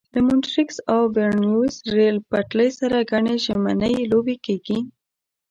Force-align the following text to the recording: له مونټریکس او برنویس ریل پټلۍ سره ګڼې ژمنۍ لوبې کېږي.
له 0.13 0.19
مونټریکس 0.27 0.77
او 0.93 1.01
برنویس 1.15 1.77
ریل 1.95 2.17
پټلۍ 2.29 2.69
سره 2.79 2.97
ګڼې 3.11 3.35
ژمنۍ 3.45 3.95
لوبې 4.11 4.35
کېږي. 4.45 4.79